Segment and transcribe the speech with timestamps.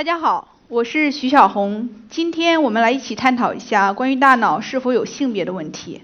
[0.00, 1.90] 大家好，我是徐小红。
[2.08, 6.00] 今天我们来一起探讨一下关于大脑是否有性别的问题。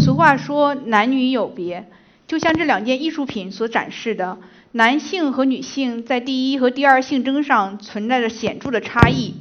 [0.00, 1.90] 俗话说男女有别，
[2.26, 4.38] 就像这两件艺术品所展示的，
[4.72, 9.34] 男性和女性在第一和第二性征上存在着显著的差异。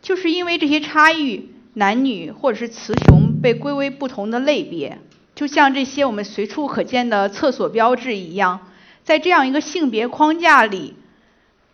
[0.00, 4.98] 就是因为这些差异，男女或者是雌雄被归为不同的类别。
[5.34, 8.68] 就像这些我们随处可见的厕所标志一样，
[9.02, 10.94] 在这样一个性别框架里，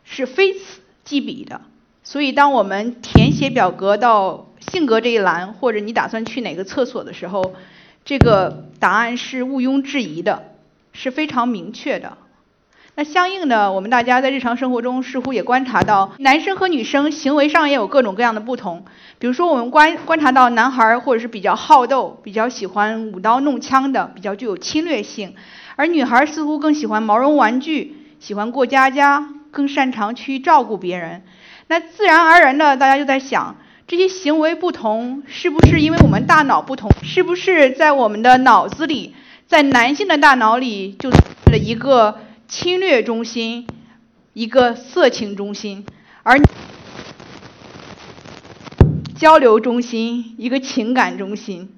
[0.03, 0.81] 是非此。
[1.07, 1.63] 记笔的，
[2.03, 7.55] 所以当我们填写表格到性格这一栏，或者你打算去哪个厕所的时候，
[8.05, 10.43] 这个答案是毋庸置疑的，
[10.93, 12.19] 是非常明确的。
[12.97, 18.85] 那相应的，我们大家在日常生活中似乎也观察到，男生和女生行为上也有各种各样的不同。
[19.19, 25.35] 比如说，我们观观察到男孩或者是比较好斗，比较喜欢舞刀弄枪的，比较具有侵略性；
[25.77, 29.36] 而女孩似乎更喜欢毛绒玩具，喜欢过家家。
[29.57, 31.23] 更擅长去照顾别人，
[31.69, 36.91] 那自然而然的，大家就在想，这些行为不同，是不是因为我们大脑不同？
[37.03, 39.15] 是不是在我们的脑子里，
[39.47, 43.67] 在男性的大脑里，就了一个侵略中心，
[44.35, 45.87] 一个色情中心，
[46.23, 46.39] 而
[49.15, 51.73] 交流中心，一个情感中心？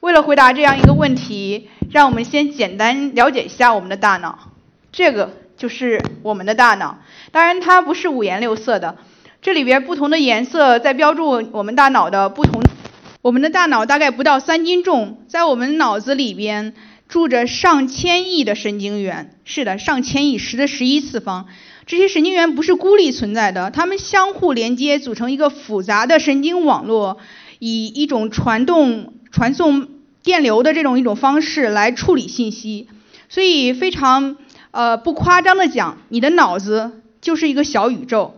[0.00, 4.50] 为了回答这样一个问题，让我们先简单了解一下我们的大脑，
[4.90, 5.41] 这个。
[5.62, 6.98] 就是我们的大脑，
[7.30, 8.96] 当然它不是五颜六色的，
[9.40, 12.60] 这里边不同的颜色在标注我们大脑的不同。
[13.20, 16.74] 我们的大脑大概不到三斤重，在我们脑子里边
[17.08, 21.46] 住着上千亿的神经元，是的，上千亿，十的十一次方。
[21.86, 27.18] 这些神经元不是孤立存在的，它们相互连接，组成一个复杂的神经网络，
[27.60, 29.86] 以一种传动、传送
[30.24, 32.88] 电流的这种一种方式来处理信息，
[33.28, 34.38] 所以非常。
[34.72, 38.34] 呃，不夸张的讲，你的脑子就是一个小宇宙。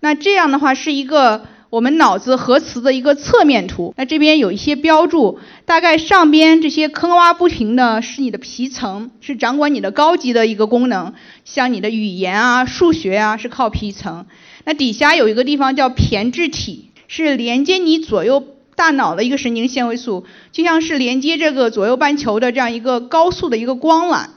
[0.00, 3.92] 那这样的话是一个我们脑子核磁的一个侧面图。
[3.96, 11.12] 那这边有一些标注，大概上边这些坑洼不停的是你的皮层，是掌管你的高级的一个功能，
[11.44, 14.24] 像你的语言啊、数学啊是靠皮层。
[14.64, 18.42] 那底下有一个地方叫胼胝体，是连接你左右
[18.76, 24.28] 大脑的一个神经纤维素，就像是连接这个左右半球的这样一个高速的一个光缆。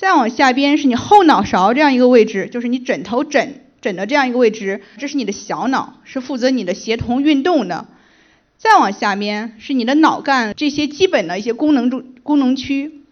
[0.00, 7.86] 再往下边是你后脑勺这样一个位置，就是你枕头枕枕的这样一个位置，这是你的小脑，是负责你的协同运动的。
[8.56, 13.02] 再往下边是你的脑干这些基本的一些功能中功能区。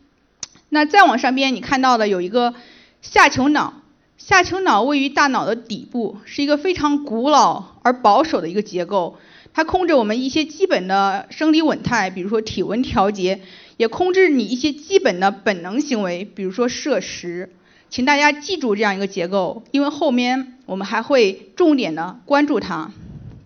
[0.71, 2.55] 那再往上边你看到的有一个
[3.03, 3.83] 下丘脑，
[4.17, 9.19] 下丘脑位于大脑的底部，是一个非常古老而保守的一个结构，
[9.53, 13.41] 它控制我们一些基本的生理稳态，比如说体温调节。
[13.79, 17.55] 也控制你一些基本的本能行为，比如说摄食，
[17.89, 22.91] 请大家记住这样一个结构，因为后面我们还会重点的关注它。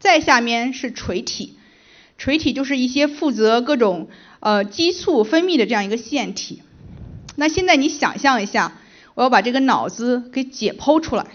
[0.00, 1.54] 再下面是垂体，
[2.18, 4.08] 垂体就是一些负责各种
[4.40, 6.62] 呃激素分泌的这样一个腺体。
[7.36, 8.72] 那现在你想象一下，
[9.14, 11.26] 我要把这个脑子给解剖出来，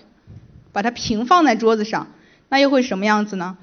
[0.73, 2.07] 把它平放在桌子上，
[2.49, 3.57] 那又会什么样子呢？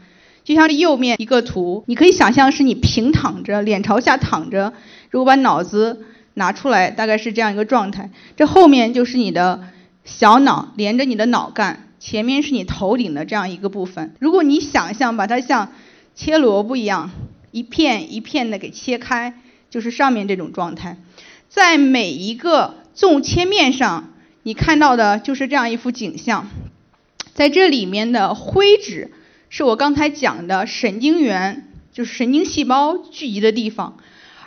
[0.44, 4.75] 就像这右面一个图，你可以想象是你平躺着，脸朝下躺着。
[5.14, 8.10] 如果把脑子拿出来，大概是这样一个状态。
[8.36, 9.69] 这后面就是你的
[10.04, 14.16] 小脑连着你的脑干，前面是你头顶的这样一个部分。
[14.19, 15.70] 如果你想象把它像
[16.16, 17.12] 切萝卜一样，
[17.52, 19.34] 一片一片的给切开，
[19.70, 20.97] 就是上面这种状态。
[21.48, 26.48] 在每一个纵切面上，你看到的就是这样一幅景象。
[27.34, 29.12] 在这里面的灰质。
[29.50, 33.98] 是我刚才讲的神经元，就是神经细胞聚集的地方，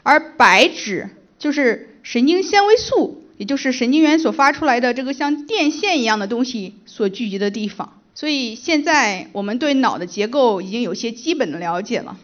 [0.08, 8.00] 而白质就是神经纤维素，也就是神经元所发出来的这个像电线一样的东西所聚集的地方。
[8.16, 12.18] 所以现在我们对脑的结构已经有些基本的了解了。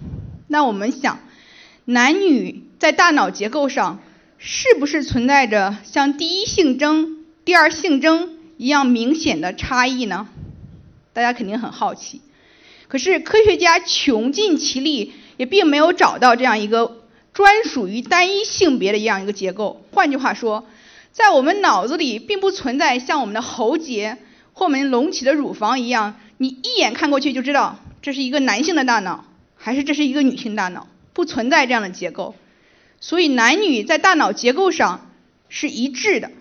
[0.47, 1.19] 那我们想，
[1.83, 3.99] 男女在大脑结构上
[4.37, 10.29] 是不是存在着像第一性征、第二性征一样明显的差异呢？
[11.11, 12.22] 大家肯定很好奇。
[12.87, 17.03] 可是科学家穷尽其力，也并没有找到这样一个
[17.34, 19.84] 专属于单一性别的一样一个结构。
[19.91, 20.66] 换句话说，
[21.12, 24.18] 在我们脑子里并不存在像我们的喉结
[24.53, 29.26] 或我们隆起的乳房一样，你一眼看过去就知道这是一个男性的大脑，
[29.56, 32.35] 还是这是一个女性大脑，不存在这样的结构。
[33.00, 35.09] 所以男女在大脑结构上
[35.50, 36.32] 是一致的。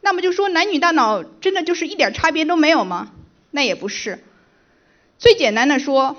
[0.00, 3.10] 那么就说男女大脑真的就是一点差别都没有吗？
[3.50, 4.22] 那也不是。
[5.18, 6.16] 最简单的说，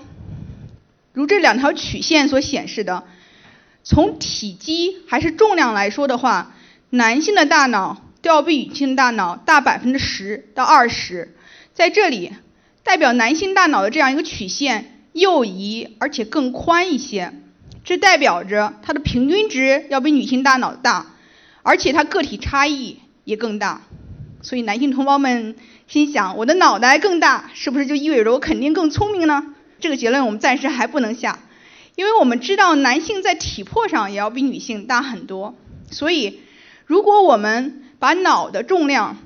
[1.13, 3.05] 如这两条曲线所显示的，
[3.89, 6.53] 从体积还是重量来说的话，
[6.89, 11.33] 男性的大脑都要比女性的大脑大百分之十到二十。
[11.73, 12.33] 在这里，
[12.83, 17.31] 代表男性大脑的这样一个曲线右移，而且更宽一些，
[17.85, 21.05] 这代表着它的平均值要比女性大脑大，
[21.63, 23.83] 而且它个体差异也更大。
[24.41, 25.55] 所以男性同胞们
[25.87, 29.45] 心想：我的脑袋更大，是不是就意味着我肯定更聪明呢？
[29.79, 31.39] 这个结论我们暂时还不能下，
[31.97, 35.55] 因为我们知道男性在体魄上也要比女性大很多。
[35.89, 36.41] 所以，
[36.85, 39.17] 如果我们把脑的重量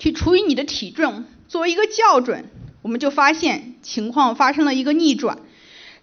[0.00, 2.46] 去除以你的体重作为一个校准，
[2.82, 5.38] 我们就发现情况发生了一个逆转。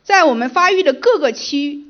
[0.02, 1.84] 在我们发育的各个区，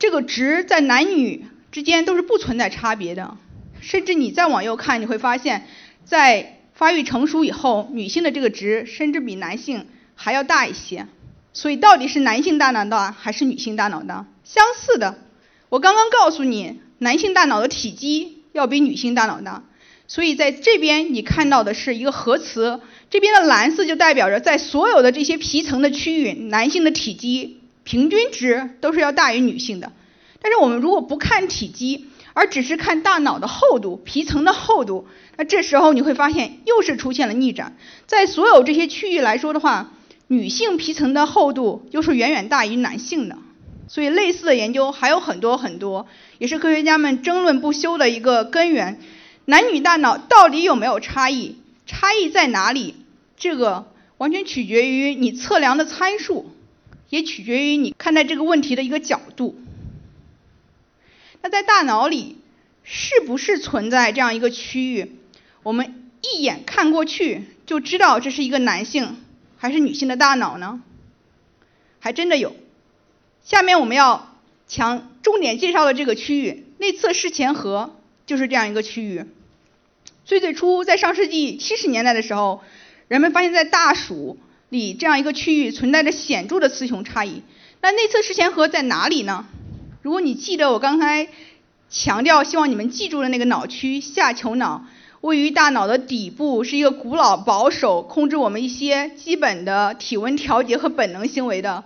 [0.00, 3.36] 这个值在男女之间都是不存在差别的。
[3.80, 5.68] 甚至你再往右看，你会发现，
[6.04, 9.86] 在发育成熟以后，女性的这个值甚至比男性
[10.16, 11.06] 还要大一些。
[11.52, 14.26] 所以到底是男性大脑大还是女性大脑大？
[14.44, 15.18] 相似的，
[15.68, 19.64] 我刚刚告诉你，男性大脑的体积要比女性大脑大。
[20.06, 22.80] 所以在这边你看到的是一个核磁，
[23.10, 29.92] 这边的蓝色就代表着在所有的这些皮层的区域，男性的体积平均值都是要大于女性的。
[30.40, 37.76] 但是我们如果不看体积，而只是看大脑的厚度、皮层的厚度，那这时候你会发现又是出现了逆转。
[38.06, 39.92] 在所有这些区域来说的话，
[40.28, 43.36] 女性皮层的厚度又是远远大于男性的。
[43.88, 46.06] 所以类似的研究还有很多很多，
[46.38, 49.00] 也是科学家们争论不休的一个根源。
[49.46, 51.56] 男女大脑到底有没有差异？
[51.86, 52.96] 差异在哪里？
[53.38, 56.50] 这个完全取决于你测量的参数，
[57.08, 59.58] 也取决于你看待这个问题的一个角度。
[61.40, 62.36] 那在大脑里
[62.84, 65.12] 是不是存在这样一个区域？
[65.62, 69.16] 我们一眼看过去就知道这是一个男性
[69.58, 70.80] 还是女性的大脑呢？
[72.00, 72.56] 还真的有。
[73.42, 74.34] 下面我们要
[74.66, 77.96] 强重点介绍的这个区域——内侧视前核，
[78.26, 79.24] 就是这样一个区域。
[80.24, 82.62] 最最初，在上世纪七十年代的时候，
[83.08, 84.38] 人们发现，在大鼠
[84.68, 87.42] 里这样一个区域存在着显著的雌雄差异。
[87.80, 89.46] 那内侧视前核在哪里呢？
[90.02, 91.28] 如果你记得我刚才
[91.90, 94.84] 强调，希望你们记住的那个脑区——下丘脑，
[95.20, 101.84] 位于大脑的底部，是一个古老、保守、控制我们一些基本的体温调节和本能行为的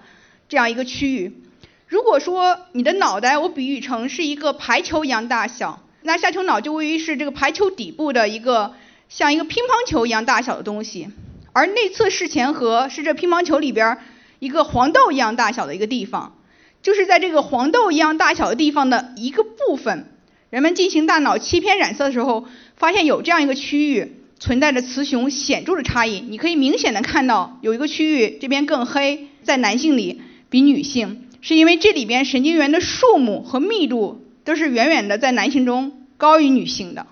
[0.49, 1.43] 这样一个区域。
[1.87, 5.81] 如果说你的脑袋我比喻成是一个排球一样大小。
[6.05, 8.75] 那下丘脑就位于是这个排球底部的一个
[9.09, 11.09] 像一个乒乓球一样大小的东西，
[11.53, 13.99] 而内侧视前核是这乒乓球里边
[14.41, 16.35] 一个黄豆一样大小的一个地方，
[16.83, 20.12] 就是在这个黄豆一样大小的地方的一个部分，
[20.53, 22.47] 人们进行大脑切片染色的时候，
[22.77, 26.21] 发现有这样一个区域存在着雌雄显著的差异。
[26.21, 30.21] 你可以明显的看到有一个区域这边更黑，在男性里
[30.51, 34.21] 比女性，是因为这里边神经元的数目和密度。
[34.45, 37.07] 都是远远的在男性中高于女性的。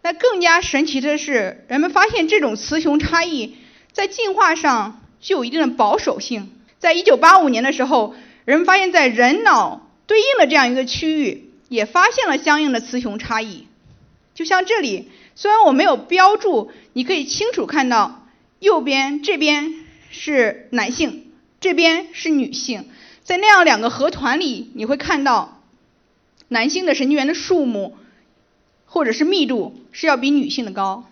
[0.00, 3.56] 那更加神奇的是，人们发现这种雌雄差异
[3.92, 6.50] 在进化上具有一定的保守性。
[6.78, 8.14] 在一九八五年的时候，
[8.46, 13.66] 人们发现，在人脑对应的这样一个区域也发现了相应的雌雄差异。
[14.34, 18.26] 就像这里，虽然我没有标注，你可以清楚看到，
[18.58, 19.74] 右边这边
[20.10, 22.88] 是男性，这边是女性。
[23.22, 25.52] 在那样两个核团里，你会看到。
[26.48, 27.96] 男性的神经元的数目
[28.84, 31.04] 或者是密度是要比女性的高，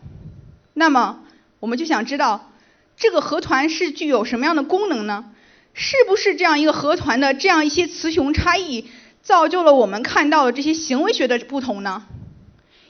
[0.75, 1.25] 那么
[1.59, 2.53] 我们就想知道
[2.97, 5.25] 这个核团是具有什么样的功能呢？
[5.73, 8.87] 是不是这样一个核团的这样一些雌雄差异
[9.25, 12.05] 造就了我们看到的这些行为学的不同呢？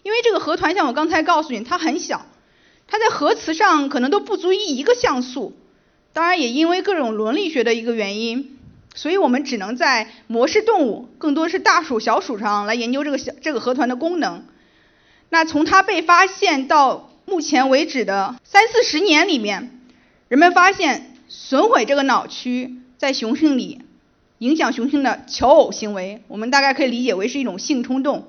[0.02, 2.26] 因为这个核团像我刚才告诉你，它很小，
[2.86, 5.56] 它在核磁上可能都不足以一个像素，
[6.12, 8.58] 当然也因为各种伦理学的一个原因。
[8.96, 14.44] 所以我们只能在模式动物，更多是大鼠、小鼠上来研究这个小这个核团的功能。
[15.30, 19.80] 那从它被发现到目前为止的三四十年里面，
[20.28, 23.80] 人们发现损毁这个脑区在雄性里
[24.44, 28.28] 影响雄性的求偶行为，我们大概可以理解为是一种性冲动。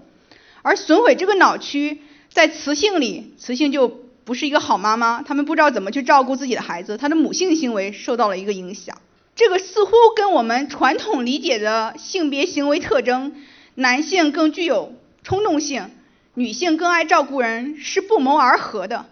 [0.61, 3.89] 而损毁这个脑区在雌性里，雌性就
[4.23, 8.97] 不是一个好妈妈，他们不知道怎么去照顾自己的孩子，她的母性行为受到了一个影响。
[9.35, 13.33] 这个似乎跟我们传统理解的性别行为特征，
[13.75, 15.89] 男性更具有冲动性，
[16.33, 19.05] 女性更爱照顾人，是不谋而合的。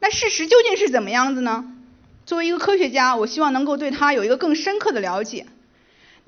[0.00, 1.72] 那事实究竟是怎么样子呢？
[2.24, 5.44] 作为一个科学家，我希望能够对他有一个更深刻的了解。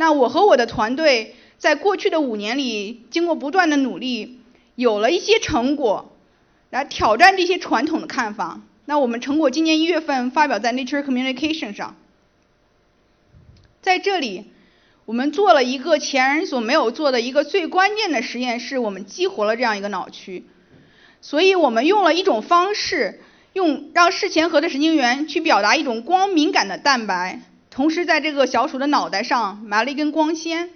[0.01, 4.39] 那我和我的团队在过去的五年里，经过不断的努力，
[4.77, 6.13] 有了一些成果，
[6.71, 8.61] 来挑战这些传统的看法。
[8.85, 11.97] 那我们成果今年一月份发表在 Nature Communication 上。
[13.83, 14.45] 在这里，
[15.05, 20.45] 我们做了一个前人所没有做的一个最关键的实验，是我们激活了这样一个脑区。
[21.21, 23.21] 所以我们用了一种方式，
[23.53, 27.41] 用让视前核的神经元去表达一种光敏感的蛋白，
[27.79, 30.71] 同时在这个小鼠的脑袋上埋了一根光纤。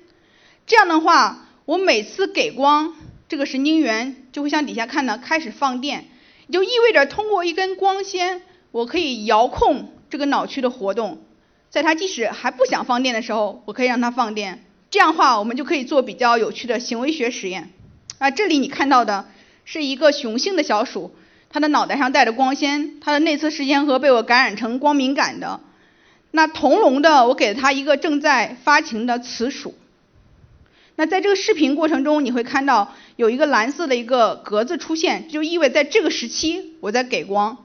[0.68, 2.94] 这样的话，我每次给光，
[3.28, 6.04] 这个神经元就会像底下看的开始放电，
[6.46, 11.18] 也就意味着通过一根光纤，我可以遥控这个脑区的活动。
[11.70, 14.64] 在它即使还不想放电的时候，我可以让它放电。
[14.88, 17.70] 这样的话，我们就可以做比较有趣的行为学实验。
[18.18, 19.26] 啊，这里你看到的
[19.64, 21.12] 是一个雄性的小鼠，
[21.50, 25.58] 它的脑袋上带着光纤，它的内侧视前核被我感染成光敏感的。
[26.32, 29.74] 那同笼的，我给了它一个正在发情的雌鼠。
[30.96, 37.58] 那在这个视频过程中，你会看到有一个蓝色的一个格子出现，就意味在这个时期我在给光。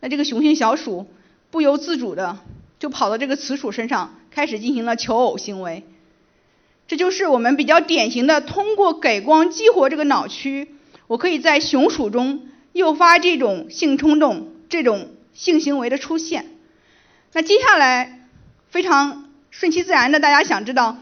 [0.00, 1.06] 那这个雄性小鼠
[1.50, 2.38] 不由自主的
[2.78, 5.84] 就跑到这个雌鼠身上，开始进行了求偶行为。
[6.88, 10.74] 这就是我们比较典型的通过给光激活这个脑区，
[11.06, 16.51] 我可以在雄鼠中诱发这种性冲动、这种性行为的出现。
[17.32, 18.28] 那接下来
[18.70, 20.98] 非常顺其自然的，大家想知道。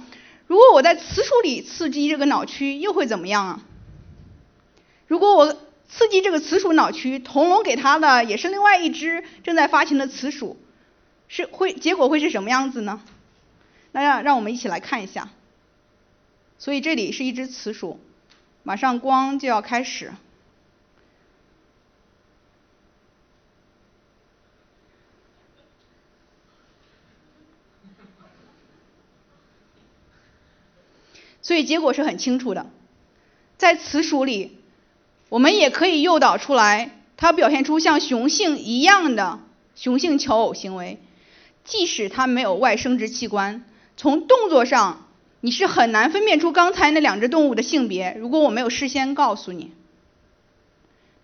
[0.47, 3.61] 如果我在雌鼠里刺激这个脑区，又会怎么样啊？
[5.07, 5.53] 如果我
[5.89, 10.57] 刺激这个雌鼠脑区，同笼给它的也是另外一只正在发情的雌鼠，
[11.29, 13.01] 是会结果会是什么样子呢？
[13.93, 15.31] 那让让我们一起来看一下。
[16.59, 17.99] 所以这里是一只雌鼠，
[18.63, 20.13] 马上光就要开始。
[31.51, 32.71] 所以结果是很清楚的，
[33.57, 34.57] 在雌鼠里，
[35.29, 39.41] 我们也可以诱导出来，它表现出像雄性一样的
[39.75, 41.01] 雄性求偶行为，
[41.65, 43.65] 即使它没有外生殖器官，
[43.97, 45.09] 从动作上
[45.41, 49.73] 你是很难分辨出刚才那两只动物的性别，如果我没有事先告诉你。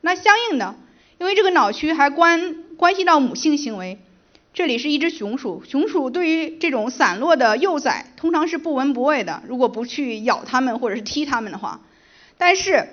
[0.01, 0.75] 那相应的，
[1.19, 4.01] 因为这个脑区还关关系到母性行为。
[4.57, 11.83] 这里是一只雄鼠，雄鼠对于这种散落的幼崽通常是不闻不问的，如果不去咬它们或者是踢它们的话。
[12.39, 12.89] 但是，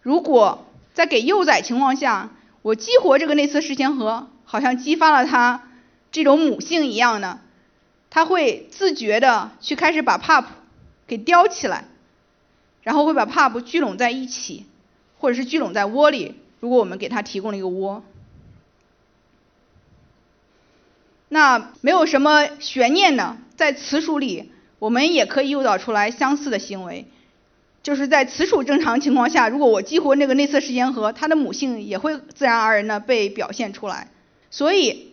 [0.00, 0.64] 如果
[0.94, 2.30] 在给幼崽情况下，
[2.62, 5.64] 我激活这个内侧视前核，好像激发了它
[6.12, 7.40] 这种母性一样的，
[8.08, 10.44] 它会自觉的去开始把 pup
[11.08, 11.86] 给叼起来，
[12.84, 14.66] 然后会把 pup 聚拢在一起，
[15.18, 18.04] 或者是聚拢在窝里，如果我们给它提供了一个窝。
[21.36, 27.08] 那没有什么悬念呢，在雌鼠里，我们也可以诱导出来相似的行为，
[27.82, 34.08] 就是在雌鼠正常情况下，如果我激活那个内侧视前核，它的母性也会自然而然的被表现出来。
[34.50, 35.12] 所以，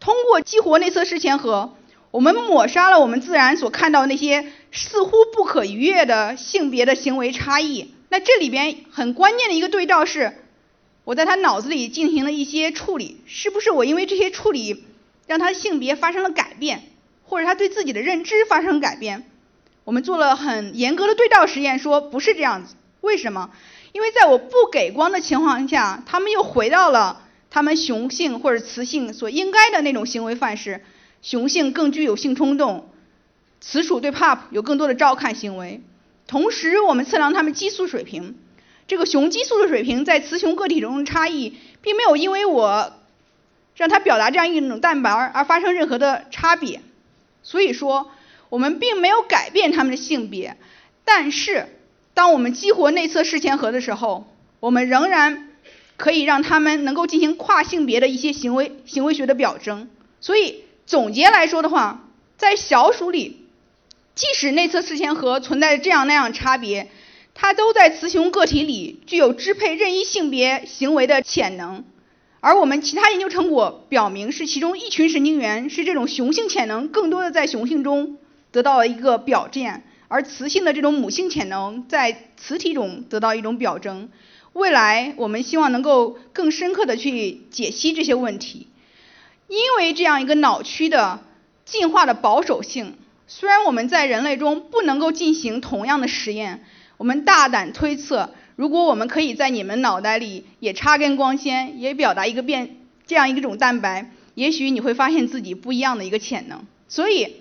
[0.00, 1.72] 通过激活内侧视前核，
[2.10, 7.94] 我们抹杀了我们自然所看到那些似乎不可逾越的性别的行为差异。
[8.10, 10.34] 那这里边很关键的一个对照是，
[11.04, 14.84] 我在他脑子里进行了一些处理，是不是我因为这些处理？
[15.26, 16.82] 让他的性别发生了改变，
[17.24, 19.28] 或者他对自己的认知发生改变。
[19.84, 22.74] 我们做了很严格的对照实验，说不是这样子。
[23.00, 23.50] 为什么？
[23.92, 30.84] 因为在我不给光的情况下，他们又回到了他们雄性或者雌性所应该的那种行为范式。
[31.22, 32.90] 雄性更具有性冲动，
[33.60, 35.82] 雌鼠对 pup 有更多的照看行为。
[36.26, 38.36] 同时，我们测量它们激素水平，
[38.86, 42.92] 这个雄激素的水平在雌雄个体中的差异，并没有因为我。
[43.76, 46.80] 让它表达这样一种蛋白而发生任何的差别，
[47.42, 48.10] 所以说
[48.48, 50.56] 我们并没有改变它们的性别，
[51.04, 51.68] 但是
[52.14, 54.26] 当我们激活内侧视前核的时候，
[54.60, 55.48] 我们仍然
[55.98, 59.88] 可以让它们能够进行跨性别的一些行为行为学的表征。
[60.20, 63.44] 所以总结来说的话，在小鼠里，
[64.14, 66.88] 即使内侧视前核存在着这样那样差别，
[67.34, 71.84] 它都在雌雄个体里具有支配任意性别行为的潜能。
[72.40, 78.18] 而我们其他研究成果表明，是其中一群神经元是这种雄性潜能更多的在雄性中
[78.52, 84.10] 得到了一个表现，而雌性的这种母性潜能在雌体中得到一种表征。
[84.52, 88.68] 未来我们希望能够更深刻的去解析这些问题，
[89.48, 91.20] 因为这样一个脑区的
[91.64, 96.64] 进化的保守性，虽然我们在人类中不能够进行同样的实验，
[96.96, 98.30] 我们大胆推测。
[98.56, 106.64] 如果我们可以在你们脑袋里也插根光纤，也表达一个变这样一种蛋白，也许你会发现自己不一样的一个潜能。
[106.88, 107.36] 所以，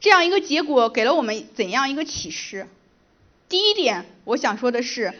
[0.00, 2.66] 这样一个结果给了我们怎样一个启示？
[3.48, 5.14] 第一点，我想说的是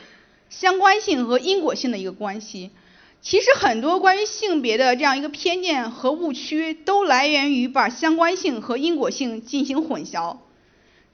[0.50, 2.70] 相关性和因果性的一个关系。
[3.20, 10.38] 其实很多关于性别的这样一个偏见和误区，都来源于把相关性和因果性进行混淆。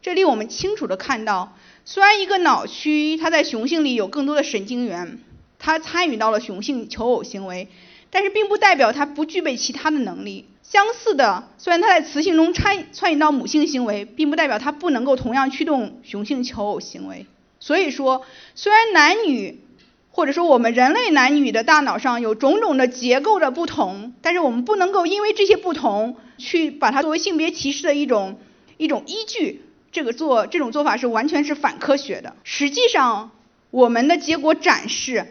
[0.00, 1.56] 这里我们清楚的看到。
[1.84, 5.18] 虽然一个脑区它在雄性里有更多的神经元，
[5.58, 7.68] 它参与到了雄性求偶行为，
[8.10, 10.44] 但是并不代表它不具备其他的能力。
[10.62, 17.24] 相似的，虽然它在雌性中参参与到母性行为，并不代表它不能够同样驱动雄性求偶行为。
[17.58, 18.22] 所以说，
[18.54, 19.62] 虽然男女
[20.10, 28.38] 或者说我们人类男女的大脑上有种种的结构的不同，但是我们不能够因为这些不同去把它作为性别歧视的一种
[28.76, 29.62] 一种依据。
[29.90, 32.36] 这个做这种做法是完全是反科学的。
[32.44, 33.30] 实际上，
[33.70, 35.26] 我们的结果展示，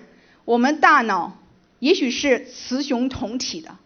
[0.46, 1.38] 我们大脑
[1.80, 3.78] 也许是雌雄同体的。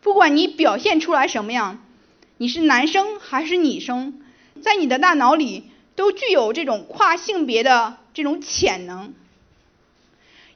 [0.00, 1.82] 不管你表现出来什么样，
[2.36, 4.22] 你是男生还是女生，
[4.62, 9.14] 在你的大脑里都具有这种跨性别的这种潜能。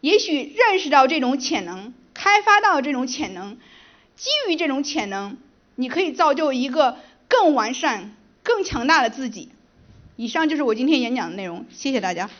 [0.01, 3.59] 也许认识到这种潜能，开发到这种潜能，
[4.17, 5.37] 基于这种潜能，
[5.75, 8.15] 你可以造就一个更完善。
[8.49, 9.51] 更强大的自己。
[10.17, 12.31] 以上就是我今天演讲的内容，谢谢大家。